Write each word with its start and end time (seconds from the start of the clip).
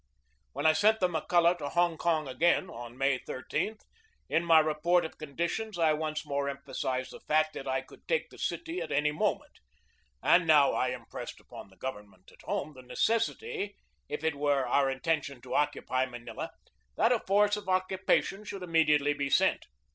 When 0.53 0.65
I 0.65 0.73
sent 0.73 0.99
the 0.99 1.07
McCulloch 1.07 1.59
to 1.59 1.69
Hong 1.69 1.95
Kong 1.95 2.27
again, 2.27 2.71
on 2.71 2.97
May 2.97 3.19
13, 3.19 3.77
in 4.29 4.43
my 4.43 4.57
report 4.59 5.05
of 5.05 5.19
conditions 5.19 5.77
I 5.77 5.93
once 5.93 6.25
more 6.25 6.49
emphasized 6.49 7.11
the 7.11 7.19
fact 7.19 7.53
that 7.53 7.67
I 7.67 7.81
could 7.81 8.07
take 8.07 8.31
the 8.31 8.39
city 8.39 8.81
at 8.81 8.91
any 8.91 9.11
moment; 9.11 9.59
and 10.23 10.47
now 10.47 10.71
I 10.73 10.87
impressed 10.87 11.39
upon 11.39 11.69
the 11.69 11.77
govern 11.77 12.09
ment 12.09 12.31
at 12.31 12.41
home 12.41 12.73
the 12.73 12.81
necessity, 12.81 13.75
if 14.09 14.23
it 14.23 14.33
were 14.33 14.65
our 14.65 14.89
intention 14.89 15.39
to 15.41 15.53
occupy 15.53 16.07
Manila, 16.07 16.49
that 16.97 17.11
a 17.11 17.19
force 17.19 17.55
of 17.55 17.69
occupation 17.69 18.43
should 18.43 18.61
2 18.61 18.65
4 18.65 18.65
o 18.65 18.65
GEORGE 18.65 18.69
DEWEY 18.71 18.71
immediately 18.71 19.13
be 19.13 19.29
sent. 19.29 19.67